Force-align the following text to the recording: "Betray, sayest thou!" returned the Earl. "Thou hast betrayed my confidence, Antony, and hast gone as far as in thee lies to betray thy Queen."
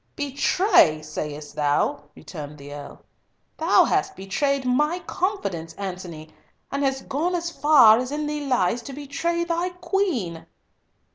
"Betray, 0.15 1.03
sayest 1.03 1.53
thou!" 1.55 2.05
returned 2.15 2.57
the 2.57 2.73
Earl. 2.73 3.03
"Thou 3.57 3.85
hast 3.85 4.15
betrayed 4.15 4.65
my 4.65 4.97
confidence, 5.05 5.73
Antony, 5.75 6.31
and 6.71 6.83
hast 6.83 7.07
gone 7.07 7.35
as 7.35 7.51
far 7.51 7.99
as 7.99 8.11
in 8.11 8.25
thee 8.25 8.41
lies 8.47 8.81
to 8.81 8.93
betray 8.93 9.43
thy 9.43 9.69
Queen." 9.69 10.47